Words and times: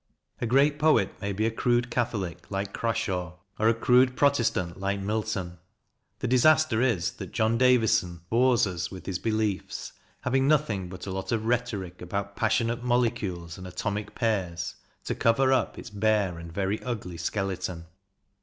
A 0.39 0.47
great 0.47 0.79
poet 0.79 1.13
may 1.21 1.31
be 1.31 1.45
a 1.45 1.51
crude 1.51 1.91
Catholic 1.91 2.49
like 2.49 2.73
Crashaw, 2.73 3.33
or 3.59 3.69
a 3.69 3.73
crude 3.75 4.15
Protestant 4.17 4.79
like 4.79 4.99
Milton. 4.99 5.59
The 6.21 6.27
disaster 6.27 6.81
is 6.81 7.11
that 7.17 7.31
John 7.33 7.55
Davidson 7.59 8.21
bores 8.31 8.65
us 8.65 8.89
with 8.89 9.05
his 9.05 9.19
beliefs, 9.19 9.93
having 10.21 10.47
nothing 10.47 10.89
but 10.89 11.05
a 11.05 11.11
lot 11.11 11.31
of 11.31 11.45
rhetoric 11.45 12.01
about" 12.01 12.35
passionate 12.35 12.83
mole 12.83 13.11
cules 13.11 13.59
and 13.59 13.67
atomic 13.67 14.15
pairs" 14.15 14.73
to 15.05 15.13
cover 15.13 15.53
up 15.53 15.77
its 15.77 15.91
bare 15.91 16.39
and 16.39 16.51
very 16.51 16.81
ugly 16.81 17.17
skeleton. 17.17 17.85